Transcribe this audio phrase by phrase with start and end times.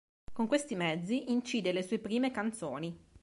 [0.33, 2.97] Con questi mezzi incide le sue prime canzoni.